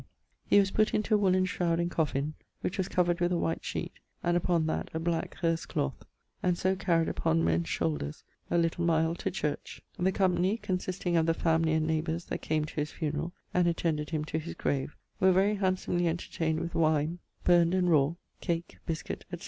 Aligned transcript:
He 0.47 0.57
was 0.57 0.71
put 0.71 0.95
into 0.95 1.13
a 1.13 1.17
woollen 1.19 1.45
shroud 1.45 1.79
and 1.79 1.91
coffin, 1.91 2.33
which 2.61 2.79
was 2.79 2.87
covered 2.87 3.19
with 3.19 3.31
a 3.31 3.37
white 3.37 3.63
sheet, 3.63 3.91
and 4.23 4.35
upon 4.35 4.65
that 4.65 4.89
a 4.95 4.99
black 4.99 5.35
herse 5.41 5.67
cloth, 5.67 6.05
and 6.41 6.57
so 6.57 6.75
carryed 6.75 7.07
upon 7.07 7.43
men's 7.43 7.69
shoulders, 7.69 8.23
a 8.49 8.57
little 8.57 8.83
mile 8.83 9.13
to 9.13 9.29
church. 9.29 9.79
The 9.99 10.11
company, 10.11 10.57
consisting 10.57 11.17
of 11.17 11.27
the 11.27 11.35
family 11.35 11.73
and 11.73 11.85
neighbours 11.85 12.25
that 12.25 12.41
came 12.41 12.65
to 12.65 12.75
his 12.77 12.91
funerall, 12.91 13.33
and 13.53 13.67
attended 13.67 14.09
him 14.09 14.25
to 14.25 14.39
his 14.39 14.55
grave, 14.55 14.97
were 15.19 15.31
very 15.31 15.53
handsomely 15.53 16.07
entertained 16.07 16.61
with 16.61 16.73
wine, 16.73 17.19
burned 17.43 17.75
and 17.75 17.87
raw, 17.87 18.15
cake, 18.39 18.77
biscuit, 18.87 19.25
etc. 19.31 19.39